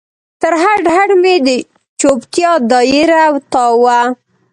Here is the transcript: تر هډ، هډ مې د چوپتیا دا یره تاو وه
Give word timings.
تر 0.41 0.53
هډ، 0.63 0.83
هډ 0.95 1.09
مې 1.21 1.35
د 1.45 1.47
چوپتیا 1.99 2.51
دا 2.69 2.79
یره 2.93 3.23
تاو 3.51 3.75
وه 3.83 3.99